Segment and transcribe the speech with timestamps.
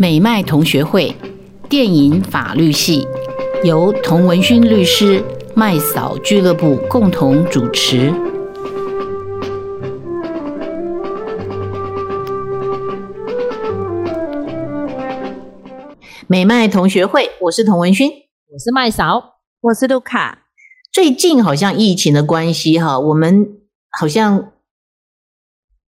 [0.00, 1.14] 美麦同学会
[1.68, 3.06] 电影法律系
[3.62, 5.22] 由童文勋律师、
[5.54, 8.10] 麦嫂俱乐部共同主持。
[16.26, 20.46] 美麦同学会，我是童文勋，我是麦嫂，我是卢卡。
[20.90, 23.46] 最近好像疫情的关系，哈，我们
[23.90, 24.50] 好像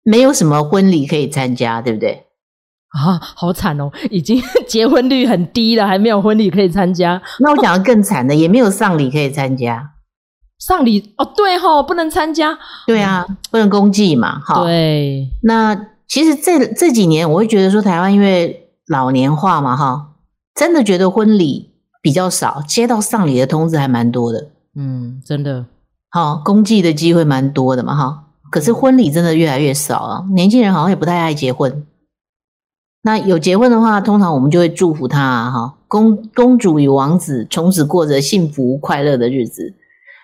[0.05, 2.26] 没有什么婚礼可以参加，对不对？
[2.97, 3.91] 啊，好惨哦！
[4.11, 7.21] 已经 结婚率很低了，还没有婚礼可以参加。
[7.41, 9.93] 那我讲的更惨的，也没有丧礼可以参加。
[10.59, 12.59] 丧礼哦，对吼、哦，不能参加。
[12.87, 14.65] 对啊，不能公祭嘛，哈。
[14.65, 15.29] 对。
[15.43, 15.79] 那
[16.09, 20.13] 其实这这几年，我会觉得说，台湾因为老年化嘛，哈，
[20.55, 24.49] 真的觉得婚礼比较少，接到丧礼的通知还蛮多的。
[24.75, 25.67] 嗯，真的。
[26.11, 28.23] 好，公祭的机会蛮多的嘛，哈。
[28.51, 31.85] 可是婚礼真的越来越少啊，年轻人好像也不太爱结婚。
[33.07, 39.73] 那有结婚的话，通常我们就会祝福他啊，哈，公公主与王子从此过着幸福快乐的日子。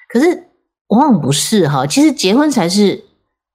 [0.08, 0.48] 可是
[0.88, 3.04] 往往不是哈，其实结婚才是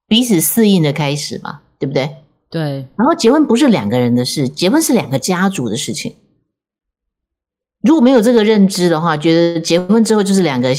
[0.08, 2.16] 彼此适应的开始嘛，对不对？
[2.50, 2.88] 对。
[2.96, 6.16] 然后结婚不是两个人的事，结婚是两个家族的事情。
[7.82, 10.70] 如果没有这个认知的话，觉得结婚之后就是两个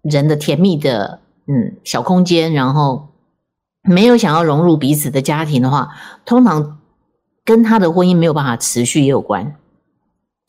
[0.00, 3.08] 人的甜蜜的嗯小空间，然后
[3.82, 5.90] 没有想要融入彼此的家庭的话，
[6.24, 6.77] 通常。
[7.48, 9.56] 跟他的婚姻没有办法持续也有关，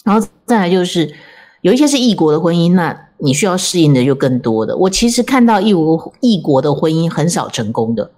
[0.04, 1.16] 然后再来就是
[1.62, 4.76] 有一些是异国的婚姻，那你需要适应的就更多的。
[4.76, 8.12] 我其实看到异国异国的婚姻很少成功的，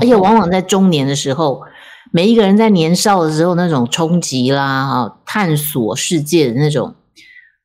[0.00, 1.62] 而且往往在中年的时候，
[2.10, 6.96] 每一个人在年少的时候那种冲击啦、啊探索世界的那种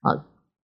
[0.02, 0.14] 啊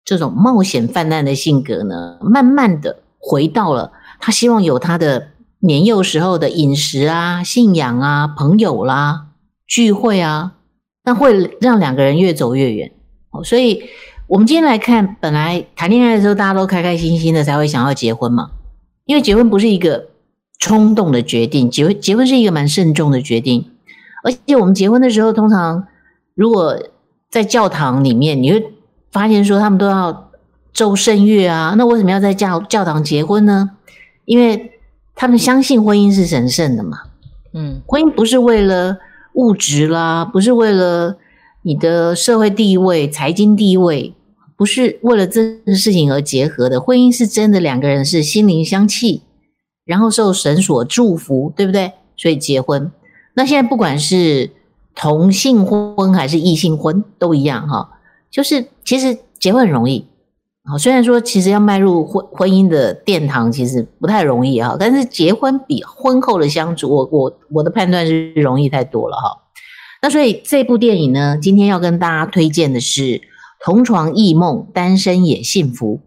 [0.06, 5.32] 这种冒险泛滥的性格呢，慢慢的回到了他希望有他的。
[5.60, 9.28] 年幼时候的饮食啊、信仰啊、朋友啦、
[9.68, 10.54] 聚会啊，
[11.04, 12.92] 那会让两个人越走越远。
[13.44, 13.84] 所以，
[14.28, 18.52] 我们今天来看，本来谈恋爱的时候大家都开开心心的，才会想要结婚嘛。
[19.06, 20.08] 因为结婚不是一个
[20.60, 23.70] 冲动的决定，结婚结婚是一个蛮慎重的决定。
[24.24, 25.88] 而且，我们结婚的时候，通常
[26.36, 26.78] 如果
[27.30, 28.72] 在教堂里面，你会
[29.12, 30.32] 发现说他们都要
[30.74, 31.76] 奏圣乐啊。
[31.78, 33.72] 那为什么要在教教堂结婚呢？
[34.26, 34.79] 因为
[35.20, 37.02] 他们相信婚姻是神圣的嘛？
[37.52, 38.98] 嗯，婚姻不是为了
[39.34, 41.18] 物质啦，不是为了
[41.64, 44.14] 你的社会地位、财经地位，
[44.56, 46.80] 不是为了这个事情而结合的。
[46.80, 49.24] 婚姻是真的两个人是心灵相契，
[49.84, 51.92] 然后受神所祝福，对不对？
[52.16, 52.90] 所以结婚。
[53.34, 54.52] 那现在不管是
[54.96, 57.90] 同性婚还是异性婚都一样哈，
[58.32, 60.06] 就是其实结婚很容易。
[60.70, 69.36] 好，虽然说其实要迈入婚婚姻的殿堂其实不太容易哈，但是结婚比婚后的相处，我我我的判断是容易太多了哈。
[70.04, 73.02] 那所以这部电影呢，今天要跟大家推荐的是
[73.66, 75.98] 《同床异梦，单身也幸福》。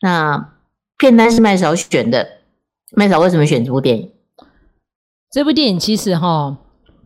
[0.00, 0.50] 那
[0.98, 2.26] 片单是麦嫂选的，
[2.96, 4.10] 麦嫂为什么选这部电影？
[5.30, 6.58] 这部电影其实哈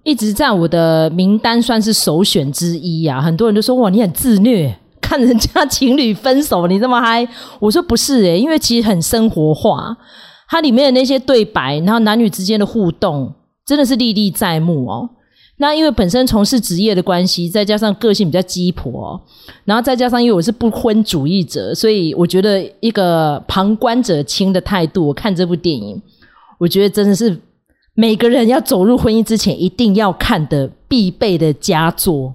[0.04, 4.78] 一直在我的名单算是首选之一呀，很多人都说哇，你很自虐。
[5.08, 7.26] 看人家情侣分手，你这么嗨？
[7.58, 9.96] 我说不是诶、欸，因为其实很生活化，
[10.50, 13.32] 它里面的那些对白，然后男女之间的互动，
[13.64, 15.08] 真的是历历在目哦。
[15.56, 19.18] 那因为本身从事职业的关系，再加上个性比较鸡婆，
[19.64, 26.02] 然后再加上因为我是不婚主义者，所以我觉得一个旁观者清的态度，我看这部电影，
[26.58, 27.34] 我觉得真的是
[27.94, 32.34] 每个人要走入婚姻之前一定要看的必备的佳作。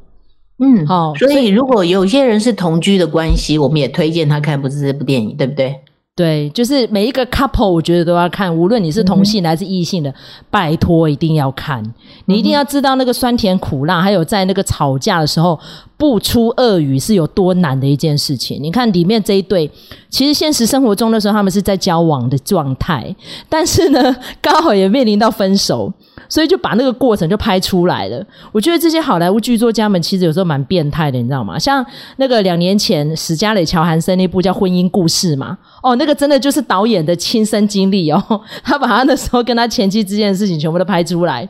[0.59, 5.75] 嗯，好，所以如果有些人是同居的关系，我们也推荐他看，不是这部电影，对不对？
[6.15, 10.15] 对，就是每一个 couple，我觉得都要看，无论你是同性还是异性的，嗯、
[10.51, 11.83] 拜托一定要看，
[12.25, 15.59] 你一定要知道那个酸甜苦辣，还有在那个吵架的时候
[15.97, 18.61] 不出恶语是有多难的一件事情。
[18.61, 19.67] 你看里面这一对，
[20.11, 23.15] 其实现实生活中的时候他们是在交往的状态，
[23.49, 25.91] 但是呢， 刚好也面临到分手。
[26.29, 28.25] 所以就把那个过程就拍出来了。
[28.51, 31.57] 我觉得这些好莱坞剧作家们其实有时候蛮变态的，你知道吗？
[31.59, 31.85] 像
[32.17, 38.41] 那个两年前史嘉蕾·乔韩森那部叫《婚姻故事》嘛，哦，那个真的就是导演的亲身经历哦。
[38.63, 41.47] 他把他那时候跟他前妻之间的事情全部都拍出来，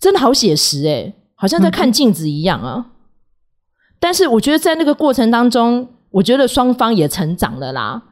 [0.00, 2.86] 真的好写实诶，好像在看镜子一样啊。
[4.00, 8.02] 但是我觉得在那个过程当中，我觉得双方也成长了啦。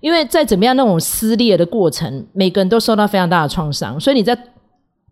[0.00, 4.36] 因为在怎么样那种撕裂的过程，每个人都受到非常大的创伤，所以你在。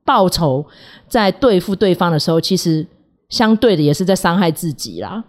[0.04, 0.64] 报仇
[1.08, 2.86] 在对付对方的时候，其实
[3.28, 5.24] 相对的也是在伤害自己啦。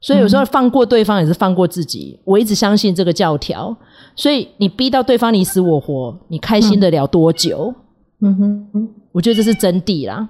[0.00, 2.18] 所以有时候放过对方也是放过自己。
[2.24, 3.76] 我一直相信这个教条，
[4.16, 7.74] 所以你逼到对方你死我活，你开心得了多久？
[8.22, 8.36] 嗯
[8.72, 10.28] 哼，我觉得这是真谛啦。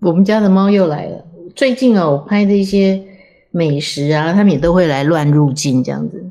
[0.00, 1.24] 我们家的猫又来了，
[1.54, 3.00] 最近哦，我拍的一些
[3.52, 6.24] 美食啊，他们也都会来乱入境这样子，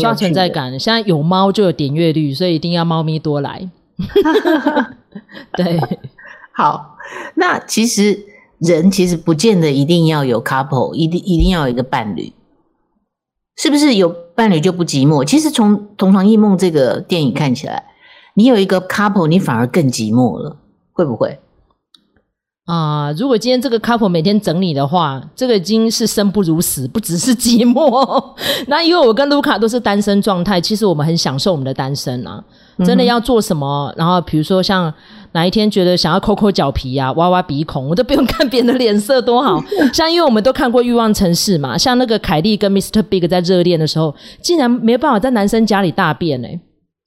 [0.00, 0.78] 刷存在感。
[0.78, 3.70] 现在有猫就有点阅率，所以一定要猫咪多来。
[5.56, 5.78] 对，
[6.56, 6.96] 好，
[7.34, 8.24] 那其实
[8.58, 12.32] 人其实不见得一定要有 couple，一定一定要有一个伴侣，
[13.56, 15.24] 是不是有伴侣就不寂寞？
[15.24, 17.84] 其实从《同床异梦》这个电影看起来，
[18.34, 20.56] 你有一个 couple，你反而更寂寞了，
[20.92, 21.40] 会不会？
[22.66, 28.24] 啊、呃，如果今天这个 couple 每天整理的话，这个已经是生不如死，不只是寂寞。
[28.68, 32.42] 那因为我跟卢卡都是单身状态，其实我们很享受我们的单身啊。
[32.78, 34.92] 真的要做什么，然后比如说像
[35.34, 39.62] 哪一天觉得想要抠抠脚皮啊，挖挖鼻孔，我都不用看别人的脸色多好。
[39.92, 43.02] 像因为我们都看过《欲望城市》嘛，像那个凯莉跟 Mr.
[43.02, 46.60] Big 在热恋的时候，竟然没办法在男生家里大便哎、欸、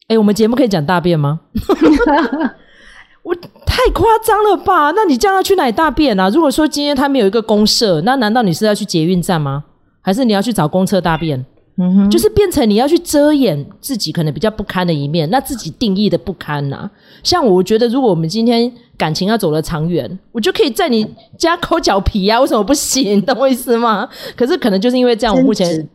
[0.09, 1.39] 哎，我们节目可以讲大便吗？
[3.24, 3.35] 我
[3.65, 4.91] 太夸张了吧？
[4.91, 6.29] 那你叫他去哪里大便啊？
[6.29, 9.63] 如果说今天他们有一个公社，那难道你是要去捷运站吗？
[10.01, 11.45] 还是你要去找公厕大便？
[11.79, 16.91] 嗯哼，就是变成你要去遮掩自己可能比较不堪的一面，那自己定义的不堪呐、啊。
[17.24, 21.06] 像我觉得，如果我们今天感情要走得长远，我就可以在你
[21.38, 23.21] 家抠脚皮啊，为什么不行？
[23.21, 24.09] 懂我意思吗？
[24.35, 25.89] 可是可能就是因为这样，我目前真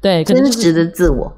[0.00, 1.32] 对可能、就是、真实的自我，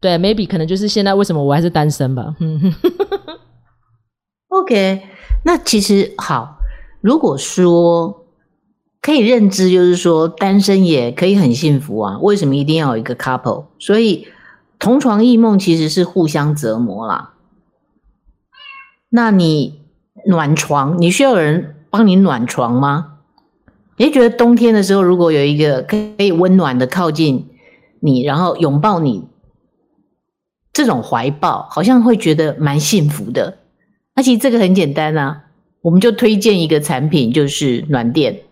[0.00, 2.34] 对，maybe 可能就是现在为什么我还是单身吧。
[2.40, 2.74] 嗯哼。
[4.50, 5.02] OK，
[5.44, 6.58] 那其实好。
[7.00, 8.25] 如果说
[9.00, 12.18] 可以认知，就是说单身也可以很幸福啊。
[12.18, 13.66] 为什么一定要有一个 couple？
[13.78, 14.26] 所以
[14.78, 17.34] 同床异梦其实是互相折磨啦。
[19.08, 19.80] 那你
[20.26, 23.18] 暖床，你需要有人帮你暖床吗？
[23.96, 27.48] 你觉得冬天的时候，如果有一个可以温暖的靠近
[28.00, 29.24] 你，然后拥抱你，
[30.72, 33.58] 这种怀抱好像会觉得蛮幸福的。
[34.14, 35.44] 那其实这个很简单啊，
[35.80, 38.42] 我们就推荐一个产品，就是暖垫，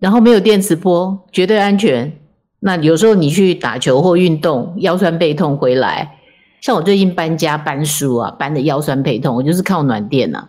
[0.00, 2.12] 然后没有电磁波，绝对安全。
[2.58, 6.18] 那有时候你去打球或运动，腰酸背痛回来，
[6.60, 10.48] 像我最近搬家搬书啊，搬的腰酸背痛，我就是靠暖垫啊。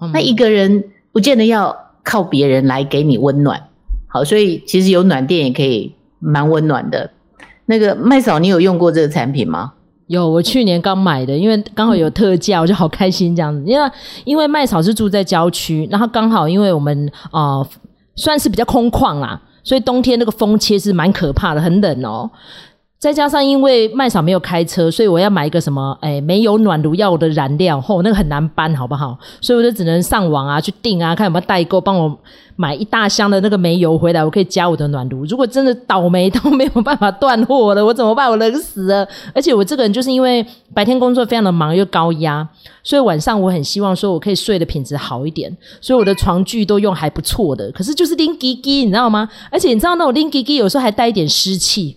[0.00, 0.10] 嗯。
[0.12, 0.82] 那一个人
[1.12, 3.68] 不见得要靠别人来给你温暖，
[4.08, 7.10] 好，所以其实有暖垫也可以蛮温暖的。
[7.66, 9.72] 那个麦嫂，你有用过这个产品吗？
[10.06, 13.64] 有，我去年刚买的，因为刚好有特价，我就好开心这样子。
[13.66, 13.90] 因为
[14.24, 17.68] 因为麦嫂是住在郊区，然后刚好因为我们啊、呃、
[18.16, 22.30] 算是比较空旷啦，所以冬天那个风切是蛮可怕的，很冷哦。
[23.06, 29.16] 再加上因为麦嫂没有开车，所以我要买一个什么诶煤油暖炉要的燃料，吼、那个很难搬，好不好？
[29.40, 32.18] 所以我就只能上网啊去订啊，看有没有代购帮我
[32.56, 35.24] 买一大箱的那个煤油回来，我可以加我的暖炉。
[35.26, 38.28] 如果真的倒霉都没有办法断货了，我怎么办？
[38.28, 39.06] 我冷死了。
[39.32, 40.44] 而且我这个人就是因为
[40.74, 42.44] 白天工作非常的忙又高压，
[42.82, 47.70] 所以晚上我很希望说我可以睡的品质好一点，所以我的床具都用还不错的。
[47.70, 49.28] 可是就是拎吉吉，你知道吗？
[49.48, 51.96] 而且你知道那种拎吉吉有时候还带一点湿气。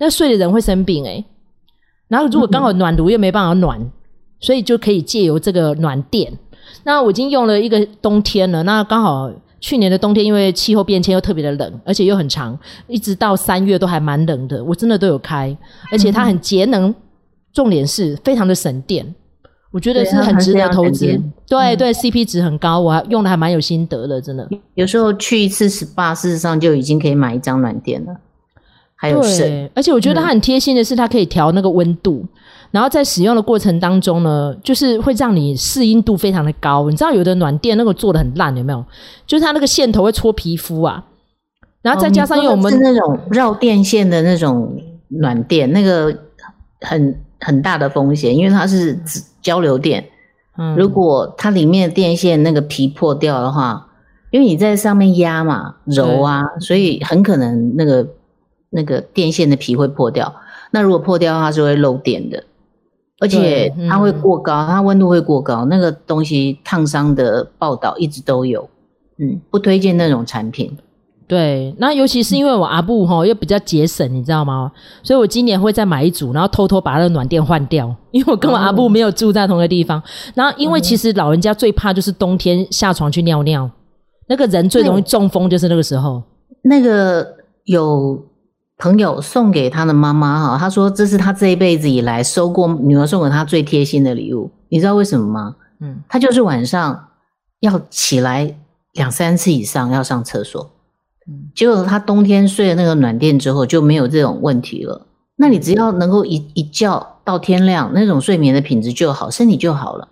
[0.00, 1.24] 那睡的人会生病诶、欸、
[2.08, 3.90] 然后如果刚好暖炉又没办法暖，嗯、
[4.40, 6.32] 所以就可以借由这个暖垫。
[6.84, 9.30] 那我已经用了一个冬天了，那刚好
[9.60, 15.54] 去年的冬天因为气候变迁又特别的冷，而且又很长，一直到三月都还蛮冷的，我真的都有开，
[15.92, 16.94] 而且它很节能，嗯、
[17.52, 19.14] 重点是非常的省电，
[19.70, 21.06] 我觉得是很值得投资。
[21.46, 24.48] 对对，CP 值很高，我用的还蛮有心得的，真的。
[24.74, 28.16] 有时候去一次 SPA，事实上就已经可以买一张暖垫了。
[29.02, 32.28] 还有对，而且我觉得它很贴心的是，它可以调那个温度，嗯，
[32.72, 36.90] 然后在使用的过程当中呢，就是会让你适应度非常的高。
[36.90, 38.84] 你知道有的暖垫那个做的很烂，有没有？
[39.26, 41.02] 就是它那个线头会戳皮肤啊，
[41.80, 44.76] 然后再加上因为我们，哦，是那种绕电线的那种
[45.08, 46.14] 暖垫，那个
[46.82, 49.00] 很很大的风险，因为它是
[49.40, 50.04] 交流电。
[50.58, 53.88] 嗯，如果它里面的电线那个皮破掉的话，
[54.30, 58.06] 因为你在上面压嘛，揉啊，所以很可能那个。
[58.70, 60.32] 那个电线的皮会破掉，
[60.70, 62.44] 那如果破掉，它是会漏电的，
[63.18, 68.68] 而且它会过高，它温度会过高，那个东西烫伤的报道一直都有，
[69.18, 70.78] 嗯，不推荐那种产品。
[71.26, 74.70] 对，那尤其是因为我阿布吼又比较节省，你知道吗？
[75.02, 80.02] 所以我今年会再买一组，然后偷偷把那个暖电换掉，因为我跟我阿布没有住在同一个地方。
[80.34, 83.68] 然后因为其实老人家最怕就是冬天下床去尿尿，
[84.28, 86.22] 那个人最容易中风就是那个时候。
[86.62, 87.26] 那个
[87.64, 88.29] 有。
[88.80, 94.50] 朋友送给他的妈妈哈，他说这是他这一辈子以来收过女儿送给他最贴心的礼物。
[94.70, 95.56] 你知道为什么吗？
[95.80, 97.08] 嗯，他就是晚上
[97.60, 98.56] 要起来
[98.94, 100.70] 两三次以上要上厕所，
[101.28, 105.06] 嗯，结果他冬天睡了那个暖垫之后就没有这种问题了。
[105.36, 110.08] 那你只要能够一一觉到天亮，那种睡眠的品质就好，身体就好了。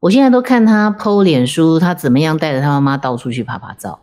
[0.00, 3.98] 我现在都看他 PO 脸书，他怎么样带着他妈妈到处去趴趴走。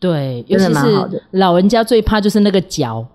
[0.00, 3.06] 对，尤其是老人家最怕就是那个脚，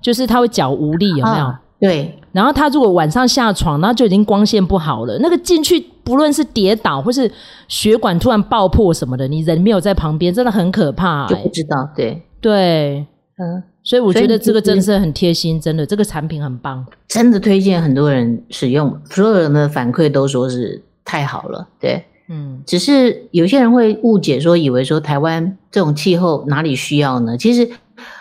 [0.00, 1.44] 就是他会脚无力，有没有？
[1.44, 2.18] 啊、对。
[2.32, 7.30] 然后他如果晚上下床，然后就已经光线不好了，那个进去不论是跌倒或是
[7.68, 11.28] 血管突然爆破什么的，你人没有在旁边，真的很可怕、欸。
[11.28, 13.06] 就不知道，对对，
[13.36, 13.62] 嗯。
[13.82, 20.82] 所以我觉得这个真的是很贴心，真的这个产品很棒，真的推荐很多人使用，所有人的反馈都说是。
[21.02, 27.36] 太好了，对，嗯，只是有些人会误解说，以为说台湾这种气候哪里需要呢？
[27.36, 27.68] 其实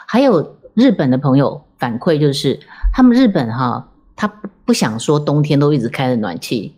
[0.07, 2.59] 还有日本的朋友反馈，就是
[2.91, 4.27] 他们日本哈，他
[4.65, 6.73] 不想说冬天都一直开着暖气，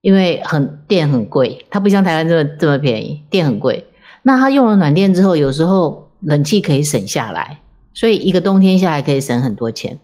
[0.00, 3.84] 因为很电很贵，它不像台湾这么这么便宜，电很贵。
[4.22, 7.60] 那他用了暖电之后，有时候冷气可以省下来，
[7.92, 9.98] 所以一个冬天下来可以省很多钱。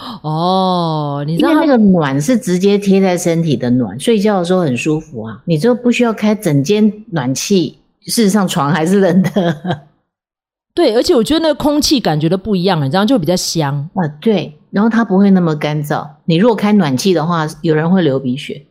[0.22, 7.78] 哦，你知道那个暖是直接贴在身体的暖，睡觉的时候很舒服啊，你就不需要开整间暖气。
[8.06, 9.30] 事实上，床还是冷的。
[10.74, 14.08] 对，而且我觉得那个空气感觉都不一样，你知道就比较香啊。
[14.20, 16.08] 对，然后它不会那么干燥。
[16.24, 18.64] 你如果开暖气的话，有人会流鼻血。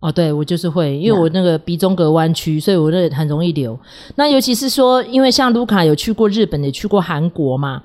[0.00, 3.78] 哦，对，我就是会，因为我那个鼻中隔弯曲，所以我那很容易流。
[4.16, 7.82] 那尤其是说，因为像卢卡有去过日本，也去过韩国嘛。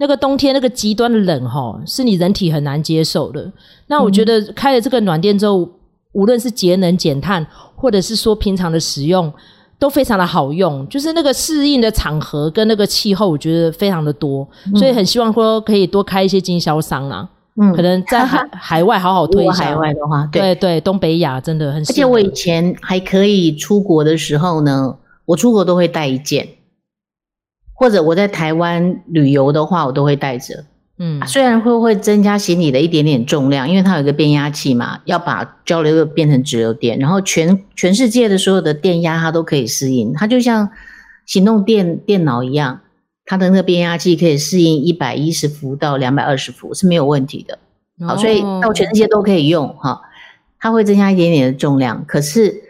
[0.00, 3.52] 那个冬天那个极端的冷哈，是你人体很难接受的。
[3.86, 5.70] 那我觉得开了这个暖电之后，嗯、
[6.12, 9.30] 无论是节能减碳，或者是说平常的使用，
[9.78, 10.88] 都非常的好用。
[10.88, 17.28] 就是那个适应的场合跟那个气候，我觉得非常的多，嗯、所以很希望说可以多开一些经销商啊。
[17.60, 19.64] 嗯，可能在海海外好好推一下。
[19.68, 21.82] 海外的话，对对，东北亚真的很。
[21.82, 26.48] 而且我以前还可以出国的时候呢，我出国都会带一件。
[27.80, 30.66] 或者我在台湾旅游的话，我都会带着。
[30.98, 40.12] 嗯，虽然会会增加行李的一点点重量，因为它有一个变压器嘛，要把交流变成直流电，然后全全世界的所有的电压它都可以适应。
[40.12, 40.68] 它就像
[41.24, 42.80] 行动电电脑一样，
[43.24, 47.58] 它的那个变压器可以适应一百一十伏到两百二十伏是没有问题的。
[48.06, 50.02] 好，所以到全世界都可以用哈。
[50.58, 52.60] 它会增加一点点的重量，可是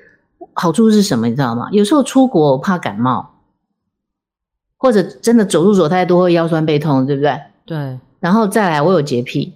[0.52, 1.26] 好处是什么？
[1.26, 1.66] 你知道吗？
[1.72, 3.29] 有时候出国我怕感冒。
[4.80, 7.38] 或者真的走路走太多会腰酸背痛，对不对？
[7.66, 7.98] 对。
[8.18, 9.52] 然后再来，我有洁癖，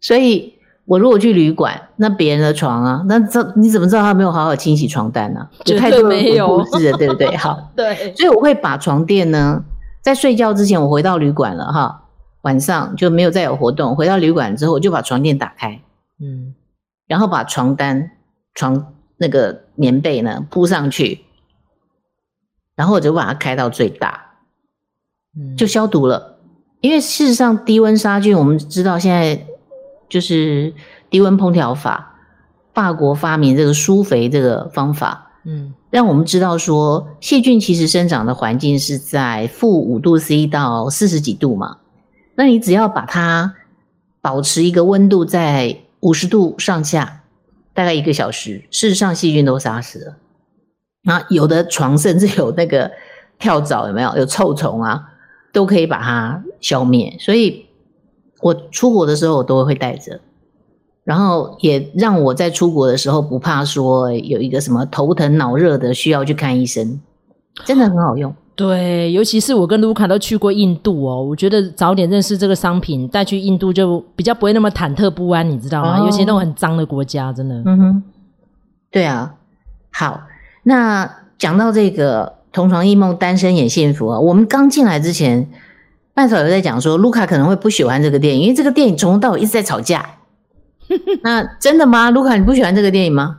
[0.00, 0.54] 所以
[0.84, 5.48] 我如果去旅馆，那别人的床啊，那这你怎么知道他没有好好清洗床单呢？
[5.64, 7.34] 绝对没有，是的，对不对？
[7.36, 8.14] 好，对。
[8.14, 9.64] 所以我会把床垫呢，
[10.02, 12.04] 在睡觉之前，我回到旅馆了哈，
[12.42, 13.96] 晚上就没有再有活动。
[13.96, 15.80] 回到旅馆之后，我就把床垫打开，
[16.20, 16.54] 嗯，
[17.08, 18.12] 然后把床单、
[18.54, 21.20] 床那个棉被呢铺上去。
[22.80, 24.18] 然后我就把它开到最大，
[25.38, 26.38] 嗯，就消毒了。
[26.80, 29.46] 因为事实上，低温杀菌，我们知道现在
[30.08, 30.72] 就是
[31.10, 32.14] 低温烹调法，
[32.72, 41.76] 法国发明这个舒肥这个方法，嗯，让我们知道说，细菌其实生长的环境是在负五度 C 到四十几度嘛。
[42.34, 43.56] 那你只要把它
[44.22, 47.24] 保持一个温度在五十度上下，
[47.74, 50.16] 大概一个小时，事实上细菌都杀死了。
[51.02, 52.90] 那有的床甚至有那个
[53.38, 54.14] 跳蚤，有没有？
[54.16, 55.02] 有臭虫啊，
[55.52, 57.16] 都可以把它消灭。
[57.18, 57.64] 所以
[58.42, 60.20] 我出国的时候，我都会带着，
[61.04, 67.00] 然后也让我在出国的时候不怕说有一个什么头疼脑热的需要去看医生，
[67.64, 68.34] 真的很好用。
[68.54, 75.98] 对，尤其是我跟卢卡都去过印度哦，我觉得早点认识这个商品，带去印度就比较不会那么忐忑不安，你知道吗？
[75.98, 77.54] 哦、尤其那种很脏的国家，真的。
[77.64, 78.02] 嗯哼，
[78.90, 79.34] 对啊，
[79.92, 80.20] 好。
[80.62, 84.20] 那讲到这个同床异梦，单身也幸福啊！
[84.20, 85.48] 我们刚进来之前，
[86.12, 90.04] 半嫂有在讲说，卢卡可能会不喜欢这个电影，因为这个电影从头到尾一直在吵架。
[91.22, 92.10] 那真的吗？
[92.10, 93.38] 卢卡，你不喜欢这个电影吗？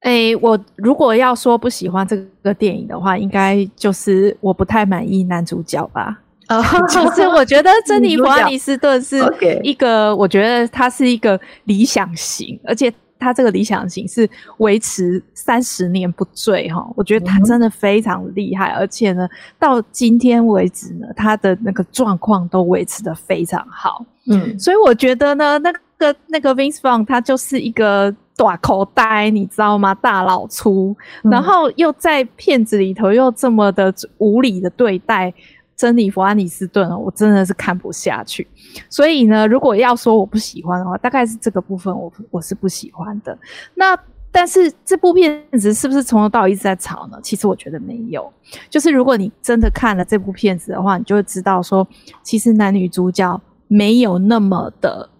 [0.00, 6.18] 哎、欸，我如果要说不喜欢这个电影的话，应该就是我不太满意男主角吧。
[6.48, 6.60] 哦，
[6.90, 9.18] 就是我觉得珍妮 弗·安妮斯顿是
[9.62, 12.92] 一个，我觉得他是一个理想型，而且。
[13.22, 24.04] 他这个理想型是维持三十年不坠哈，我觉得他真的非常厉害，而且呢，到今天为止呢，他的那个状况都维持得非常好。
[24.26, 29.94] 嗯，所以我觉得呢，那个那个 Vince Vaughn 他就是一个大口呆，你知道吗？
[29.94, 35.32] 大老粗，然后又在片子里头又这么的无理的对待。
[35.82, 38.46] 珍妮弗·安妮斯顿哦，我真的是看不下去。
[38.88, 43.36] 所以呢，如果要说我不喜欢的话，大概是这个部分我我是不喜欢的。
[43.74, 43.98] 那
[44.30, 47.18] 但是这部片子是不是从头到尾一直在吵呢？
[47.20, 48.32] 其实我觉得没有。
[48.70, 51.84] 就是如果你真的看了这部片子的话，你就会知道说，
[52.22, 55.10] 其实男女主角没有那么的，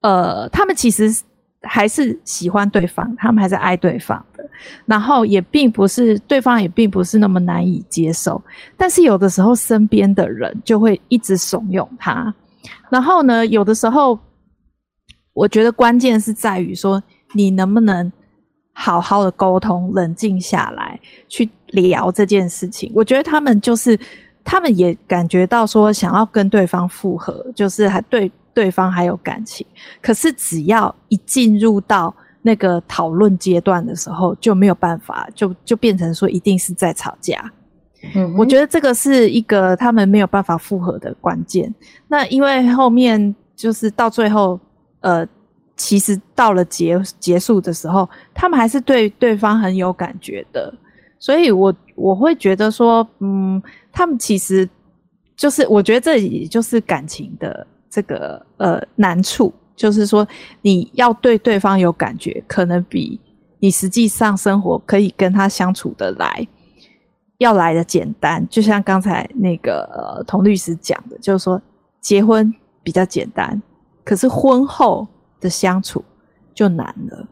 [0.00, 1.14] 呃，他们其实
[1.60, 4.24] 还是喜欢对方，他们还是爱对方，
[4.86, 8.40] 然后也并不是对方也并不是那么难以接受，
[8.76, 12.34] 但是有的时候身边的人就会一直怂恿他，
[12.90, 14.18] 然后呢，有的时候
[15.32, 18.12] 我觉得关键是在于说你能不能
[18.72, 22.90] 好好的沟通，冷静下来去聊这件事情。
[22.94, 23.98] 我觉得他们就是
[24.44, 28.30] 他们也感觉到说想要跟对方复合，就是还对。
[28.54, 29.66] 对方还有感情，
[30.00, 32.14] 可是只要一进入到
[32.46, 37.50] 那个讨论阶段的时候，就没有办法，就就变成说一定是在吵架。
[38.14, 41.74] 嗯，我觉得这个是一个他们没有办法复合的关键。
[42.06, 44.60] 那因为后面就是到最后，
[45.00, 45.26] 呃，
[45.74, 50.72] 其实到了结结束的时候，他们还是对对方很有感觉的，
[51.18, 54.68] 所以我我会觉得说，嗯，他们其实
[55.34, 57.66] 就是我觉得这也就是感情的。
[57.94, 60.26] 这个呃难处就是说，
[60.62, 63.20] 你要对对方有感觉，可能比
[63.60, 66.46] 你实际上生活可以跟他相处的来
[67.38, 68.46] 要来的简单。
[68.48, 71.60] 就像刚才那个呃童律师讲的，就是说
[72.00, 72.52] 结婚
[72.82, 73.60] 比较简单，
[74.04, 75.06] 可是婚后
[75.40, 76.04] 的相处
[76.54, 77.28] 就难了。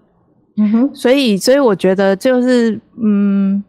[0.57, 3.63] 嗯哼，所以所以我觉得就是嗯。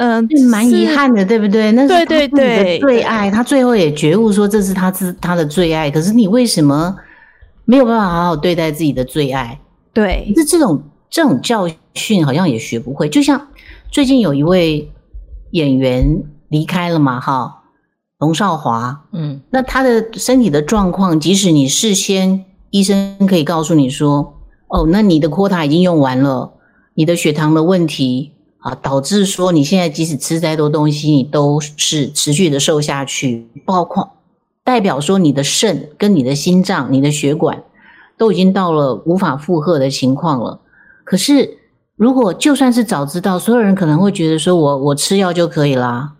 [0.00, 1.72] 嗯，蛮遗憾的，对不对？
[1.72, 5.90] 那是他自己的最爱，对对对，他最后也觉悟说这是他自他的最爱。
[5.90, 6.94] 可是你为什么
[7.68, 9.60] 没有办法好好对待自己的最爱？
[9.92, 13.10] 对，是这种这种教训好像也学不会。
[13.10, 13.48] 就像
[13.90, 14.90] 最近有一位
[15.50, 17.64] 演员离开了嘛，哈，
[18.20, 24.34] 龙少华，嗯，那他的身体的状况，即使你事先医生可以告诉你说，
[24.68, 26.54] 哦，那你的 quota 已经用完了，
[26.94, 28.32] 你的血糖的问题。
[28.60, 34.10] 啊，导致说你现在即使吃再多东西，你都是持续的瘦下去，包括
[34.68, 37.64] 代表说你的肾跟你的心脏、你的血管
[38.18, 40.60] 都已经到了无法负荷的情况了。
[41.04, 41.56] 可是，
[41.96, 46.12] 如果就算是早知道，所有人可能会觉得说我我吃药就可以啦，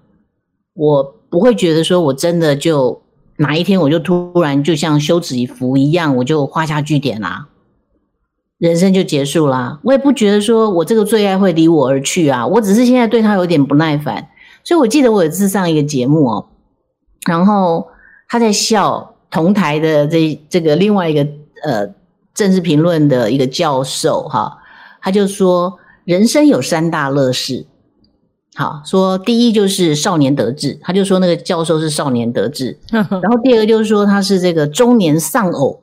[0.72, 3.02] 我不会觉得说我真的就
[3.36, 7.48] 哪一天我就突然就像休止符一样，我就画下句点啦。
[8.56, 14.26] 人生就结束啦，我也不觉得说我这个最爱会离我而去啊，我只是现在对他有点不耐烦。
[14.64, 16.46] 所以我记得我有一次上一个节目哦，
[17.26, 17.86] 然后
[18.28, 21.26] 他在笑同台的这这个另外一个
[21.64, 21.88] 呃
[22.34, 24.58] 政治评论的一个教授哈，
[25.00, 27.66] 他就说人生有三大乐事，
[28.54, 35.82] 好说第一就是少年得志，他就说那个教授是少年得志， 然后第二个就是说他是这个中年丧偶。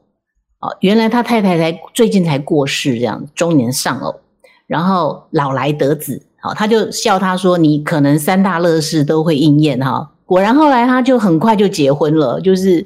[0.60, 4.22] 啊原来他太太才最近才过世，这样中年丧偶，
[4.66, 12.86] 然后老来得子，好，他就笑他说：“你可能三大乐事都会应验哈。”果然后来他就很快就结婚了，就是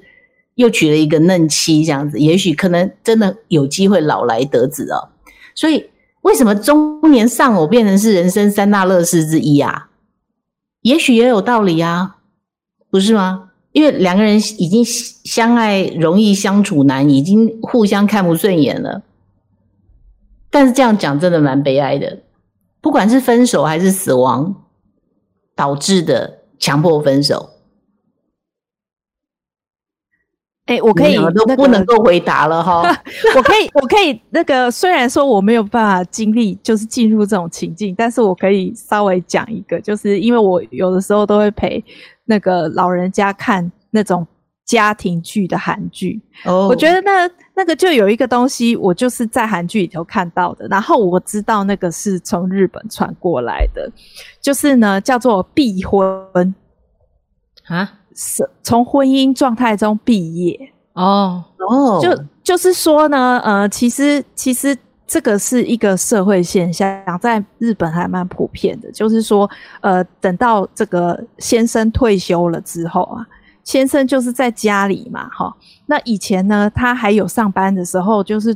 [0.55, 5.09] 又娶了一个嫩妻，这样子，也许可能真的有机会老来得子哦。
[5.55, 5.89] 所以
[6.21, 9.89] 为什么中年丧偶变成是人生三大乐事之一啊？
[10.81, 12.17] 也许也有道理啊，
[12.89, 13.49] 不是吗？
[13.71, 19.03] 因为两个人已经相爱容易相处难，已经互相看不顺眼了。
[20.49, 22.19] 但是这样讲真的蛮悲哀的，
[22.81, 24.63] 不管是分手还是死亡
[25.55, 27.49] 导致的强迫分手。
[30.65, 32.83] 哎、欸，我可以都不能够回答了哈。
[33.35, 41.83] 我可以，我可以那个，虽然说我没有办法经历，就是进入这种情境，但是我可以稍微讲一个，就是因为我有的时候都会陪。
[42.25, 44.27] 那个老人家看那种
[44.69, 46.69] 家庭剧的韩剧，oh.
[46.69, 53.91] 我觉得那那个就有一个东西，我就是在韩剧里头看到的，然后我知道那个是从日本传过来的，
[54.39, 56.53] 就是呢叫做毕婚
[57.65, 64.77] 啊，是从婚姻状态中毕业哦哦，就就是说呢，呃，其实其实。
[65.11, 68.91] 这个是一个社会现象，在日本还蛮普遍的。
[68.91, 69.49] 就是说，
[69.81, 73.25] 呃，等到这个先生退休了之后啊，
[73.69, 75.55] 先生就是在家里嘛，哈。
[75.85, 78.55] 那以前呢，他还有上班的时候，就是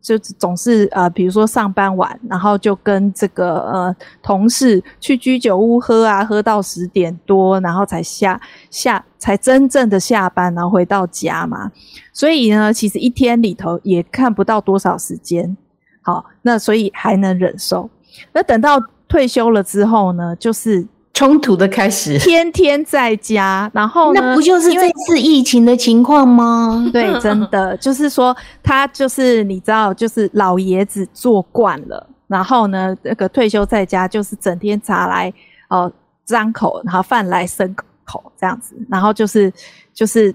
[0.00, 11.68] 就总是呃，比如说上班晚，然后就跟这个呃同事去居酒屋喝啊，喝到十点多，然后才下下才真正的下班，然后回到家嘛。
[12.12, 15.56] 所以呢，其实一天里头也看不到多少时间。
[16.02, 17.90] 好，那所以还能忍受。
[18.32, 26.88] 那等到退休了之后呢，就是冲突的开始，天天在家，然后呢，那不就是这次疫情的情况吗？
[26.92, 35.32] 对，真的 就是说，他就是你知道，就是老爷子做惯了，然后呢，那个退休在家，就是整天茶来
[35.68, 35.92] 哦
[36.24, 39.52] 张口，然后饭来伸口这样子，然后就是
[39.92, 40.34] 就是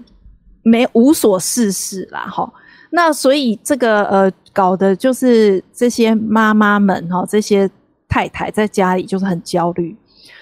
[0.62, 2.50] 没无所事事啦，哈。
[2.90, 7.68] 那所以这个呃，搞的就是这些妈妈们哈，这些
[8.08, 9.94] 太太在家里就是很焦虑，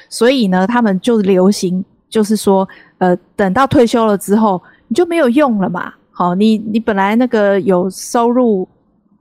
[0.09, 5.92] 所以呢，他们就流行就是说，呃，等到退休了之后，你就没有用了嘛。
[6.11, 8.66] 好，你你本来那个有收入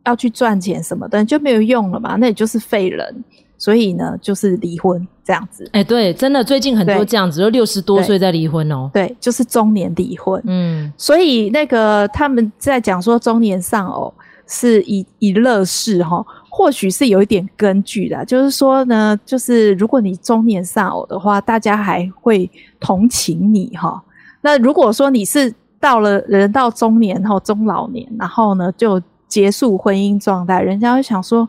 [0.05, 3.23] 要去赚钱什么的，就没有用了嘛，那也就是废人。
[3.57, 5.63] 所以呢，就是离婚这样子。
[5.71, 8.91] 哎、欸，对，真的最近很多这样子，都六十多岁再离婚哦。
[8.93, 10.41] 对，就是中年离婚。
[10.45, 14.13] 嗯，所以那个他们在讲说中年丧偶
[14.45, 16.23] 是以以乐事哈，
[16.55, 18.23] 或许是有一点根据的。
[18.23, 24.01] 就是说呢，就是如果你中年丧偶的话，大家还会同情你哈。
[24.41, 31.47] 那如果说你是到了人到中年后中老年，然后呢就结束婚姻状态，人家会想说。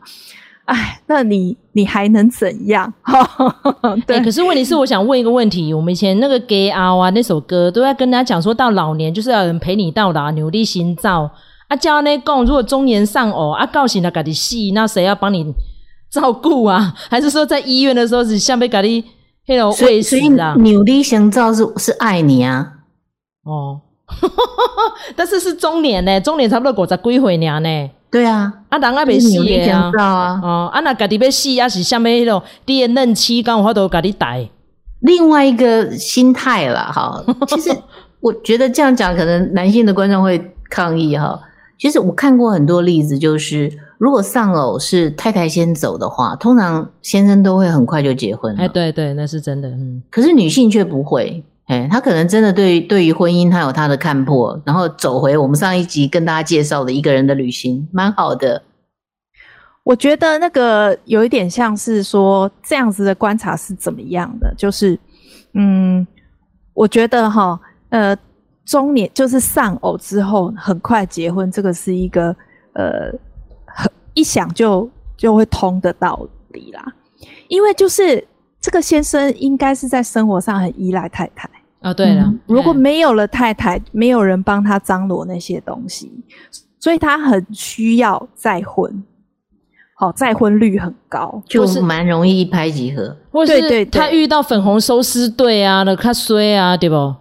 [0.67, 2.93] 哎，那你你还能怎样？
[4.05, 11.31] 对、可是问题是，我想问一个问题：我们以前那个《给阿哇》那首歌，都在跟大家讲说，到老年就是要有人陪你到老，努力新造
[11.69, 11.77] 啊。
[11.77, 15.55] 叫那讲，如果中年丧偶啊，告诉他家己死，那谁要帮你
[16.11, 16.95] 照顾啊？
[17.11, 19.05] 还是说在医院的时候是像被家己
[19.47, 20.55] 那种喂食啊？
[20.59, 22.73] 努力想照是是爱你啊？
[23.45, 23.81] 哦，
[25.15, 27.91] 但是是中年呢，中年差不多五十几岁呢呢。
[28.09, 34.49] 对啊，啊人还没死的啊，哦，啊那家己要死，也是下面迄种第二任妻刚好都家己带。
[35.01, 37.71] 另外一个心态啦，哈，其实
[38.21, 41.39] 我觉得这样讲，可能男性的观众会抗议哈。
[41.79, 48.55] 其实我看过很多例子，就是如果丧偶是太太先走的话，通常先生都会很快就结婚。
[48.57, 49.69] 哎，对对，那是真的。
[49.69, 51.45] 嗯，可是女性却不会。
[51.67, 58.63] 哎，她可能真的对对于婚姻，她有她的看破，然后走回我们上一集跟大家介绍的一个人的旅行，蛮好的。
[59.83, 64.99] 我觉得那个有一点像是说这样子的观察是怎么样的，就是，
[65.55, 66.07] 嗯，
[66.73, 67.61] 我觉得哈，
[67.91, 68.17] 呃，
[68.67, 72.37] 中年就是丧偶之后很快结婚，这个是一个
[72.75, 73.11] 呃，
[73.65, 76.85] 很一想就就会通的道理啦，
[77.49, 78.23] 因为就是。
[78.59, 81.49] 这个先生应该是在生活上很依赖太太
[81.79, 81.95] 啊、哦。
[81.95, 86.11] 对了、嗯，如果没有了太太，没有人帮他张罗那些东西，
[86.81, 89.05] 所以他很需要再婚。
[89.99, 93.17] 好、哦，再婚率很高，就是蛮容易一拍即合。
[93.31, 97.15] 或是他遇到粉红收尸队啊，那他衰啊，对不？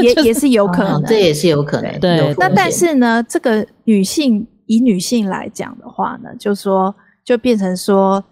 [0.00, 1.98] 也 也是有可能、哦，这也是有可能。
[1.98, 8.22] 对，那但是呢，这个女性以女性来讲的话呢，就说就变成说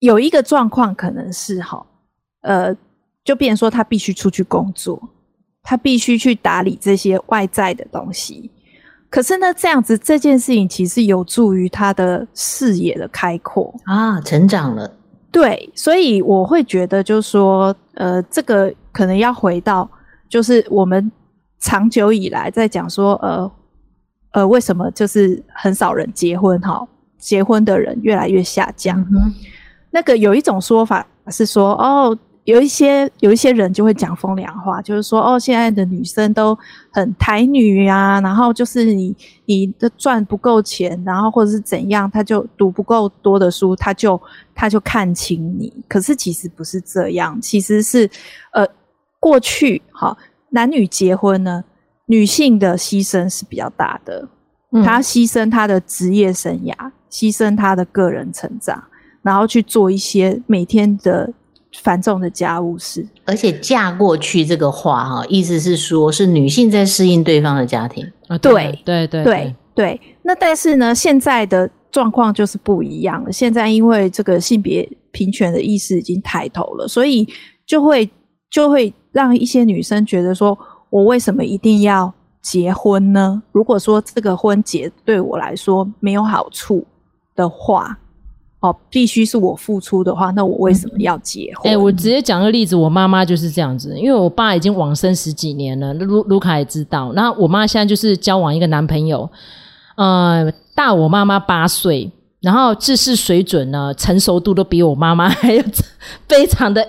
[0.00, 1.86] 有一个状况可能是哈。
[2.42, 2.76] 呃，
[3.24, 5.00] 就变成说她必须出去工作，
[5.62, 8.50] 她必须去打理这些外在的东西。
[9.12, 14.90] 可是呢，这样子这件事情其实有助于他的视野的开阔啊，成长了。
[15.30, 19.86] 对，所以我会觉得，就是说，呃，这个可能要回到，
[20.30, 21.12] 就是我们
[21.60, 23.52] 长久以来在讲说，呃，
[24.30, 26.58] 呃，为什么就是很少人结婚？
[26.62, 28.98] 哈，结婚的人越来越下降。
[28.98, 29.30] 嗯。
[29.90, 32.18] 那个有一种说法是说，哦。
[32.44, 36.58] 有一些有一些人就会讲风凉话，就是说哦，现在的女生都
[36.90, 44.20] 很台女啊，然后就是你你的赚不够钱，然后或者是怎样，他就读不够多的书，他就
[44.56, 45.72] 他就看轻你。
[45.86, 48.10] 可是其实不是这样，其实是
[48.52, 48.66] 呃
[49.20, 50.16] 过去哈
[50.50, 51.62] 男女结婚呢，
[52.06, 54.28] 女性的牺牲是比较大的，
[54.84, 56.74] 她牺牲她的职业生涯，
[57.08, 58.82] 牺牲她的个人成长，
[59.22, 61.32] 然后去做一些每天的。
[61.80, 68.36] 繁重的家务事，而且嫁过去这个话哈，意思是说，是女性在适应对方的家庭啊。
[68.38, 70.00] 对对对对对。
[70.22, 73.32] 那但是呢，现在的状况就是不一样了。
[73.32, 77.26] 现在因为这个性别平权的意识已经抬头了，所以
[77.66, 78.08] 就会
[78.50, 80.56] 就会让一些女生觉得说，
[80.90, 83.42] 我为什么一定要结婚呢？
[83.50, 86.86] 如果说这个婚结对我来说没有好处
[87.34, 87.98] 的话。
[88.62, 91.68] 哦，必须是我付出的话，那我为什么要结婚？
[91.68, 97.12] 哎、欸，我直接讲个例子，我妈妈就是这样子，因为我爸已经往生十几年了，卢卢卡也知道。
[97.16, 99.28] 那我妈现在就是交往一个男朋友，
[99.96, 102.08] 呃，大我妈妈八岁，
[102.40, 105.64] 然后知识水准呢，成熟度都比我妈妈 还要
[106.28, 106.86] 非常的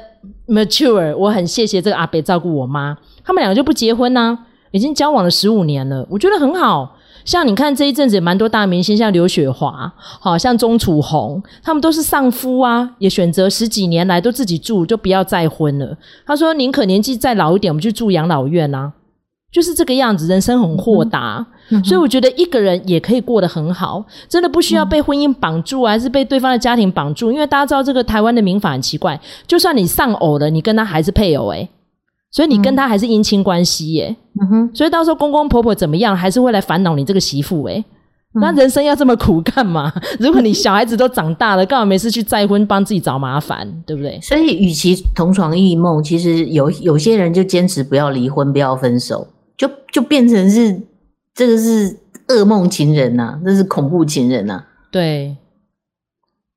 [0.48, 1.18] mature。
[1.18, 6.98] 我很谢谢这个阿伯照顾我妈，他们两个就不结婚呢、啊，已经交往了十五年了，我觉得很好。
[7.26, 15.98] 像你看这一阵子也蛮多大明星，像刘雪华，好像钟楚红，他们都是丧夫啊，也选择十几年来都自己住，就不要再婚了。
[16.26, 18.92] 他说宁可年纪再老一点，我们去住养老院啊，
[19.52, 21.46] 就是这个样子，人生很豁达。
[21.70, 27.32] 嗯、所以我觉得一个人也可以过得很好，真的不需要被婚姻绑住，还是被对方的家庭绑住。
[27.32, 31.70] 因为大家知道这个台湾的民法很奇怪，就算你丧偶了，你跟他还是配偶诶、欸
[32.34, 34.16] 所以你跟他还是姻亲关系耶。
[34.42, 37.86] 嗯哼，所以到时候公公婆婆怎么样，还是会来烦恼你这个媳妇诶。
[38.42, 39.94] 那人生要这么苦干嘛？
[40.20, 44.20] 如果你小孩子都长大了，干嘛没事去再婚，帮自己找麻烦，对不对？
[44.22, 50.82] 所以，与其同床异梦，其实有有些人就坚持不要离婚，不要分手，就就变成是
[51.36, 51.96] 这个是
[52.30, 54.66] 噩梦情人呐、啊，这是恐怖情人呐、啊。
[54.90, 55.38] 对，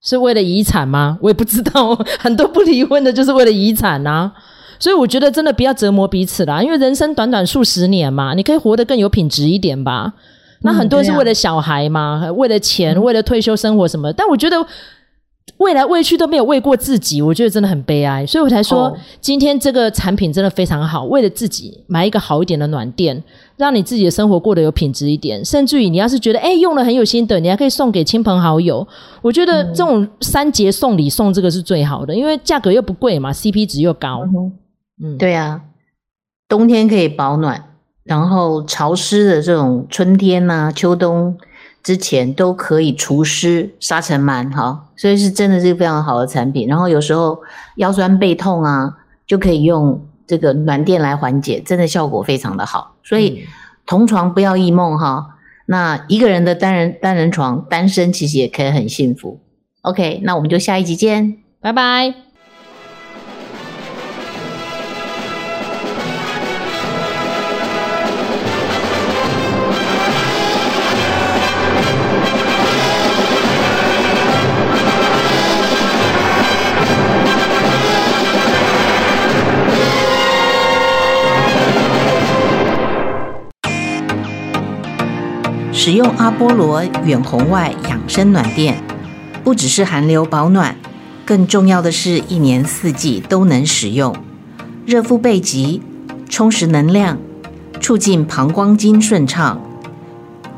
[0.03, 1.19] 是为了遗产吗？
[1.21, 4.33] 我也不知道， 很多不离婚的就是为了遗产啊。
[4.79, 10.13] 所以我觉得真的不要折磨彼此啦，因为人生短短数十年嘛，你可以活得更有品质一点吧。
[10.63, 14.13] 那很多人是为了小孩嘛，嗯啊、为了钱，为了退休生活什么。
[14.13, 14.57] 但我觉得
[15.59, 18.27] 为来为去都没有为过自己，我觉得真的很悲哀。
[18.27, 21.05] 所以我才说，哦、今天这个产品真的非常好。
[21.05, 23.23] 为了自己买一个好一点的暖垫，
[23.57, 25.45] 让你自己的生活过得有品质一点。
[25.45, 28.87] 甚至于你要是觉得哎用了很有心得，你还可以送给亲朋好友。
[29.23, 34.25] 我觉得这种三节送礼送这个是最好的，因为价格又不贵嘛，CP 值又高。
[34.25, 34.53] 嗯，
[35.03, 35.63] 嗯对啊，
[36.49, 37.65] 冬天可以保暖。
[38.05, 41.37] 然后潮湿的这种春天呐、啊、秋冬
[41.83, 46.69] 之前都可以除湿、沙尘螨，哈，所以是真的是非常好的产品。
[46.69, 47.41] 然后有时候
[47.77, 52.95] 腰酸背痛啊，就可以用这个暖垫来缓解，真的效果非常的好。
[53.03, 53.45] 所以
[53.85, 55.35] 同床不要异梦哈。
[55.67, 59.41] 那一个人的单人单人床，单身其实也可以很幸福。
[59.83, 62.26] OK，那我们就下一集见，拜拜。
[85.87, 88.83] 使用阿波罗远红外养生暖垫，
[89.45, 90.75] 不只是寒流保暖，
[91.25, 94.17] 更重要的是一年四季都能使用。
[94.85, 95.81] 热敷背脊，
[96.29, 97.19] 充实能量，
[97.81, 99.61] 促进膀胱经顺畅，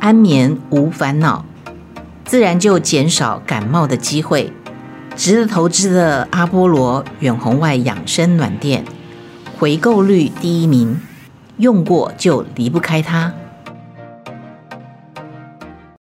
[0.00, 1.44] 安眠无烦恼，
[2.24, 4.50] 自然就减少感冒的机会。
[5.14, 8.82] 值得投资的阿波罗远红外养生暖垫，
[9.58, 10.98] 回购率第一名，
[11.58, 13.34] 用过就离不开它。